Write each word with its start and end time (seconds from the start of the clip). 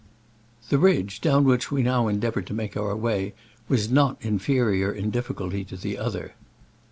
The 0.69 0.79
ridge 0.79 1.21
down 1.21 1.43
which 1.43 1.71
we 1.71 1.83
now 1.83 2.07
en 2.07 2.19
deavored 2.19 2.47
to 2.47 2.55
make 2.55 2.75
our 2.75 2.95
way 2.95 3.35
was 3.67 3.91
not 3.91 4.17
in 4.21 4.39
ferior 4.39 4.91
in 4.91 5.11
difficulty 5.11 5.63
to 5.65 5.77
the 5.77 5.95
other. 5.99 6.33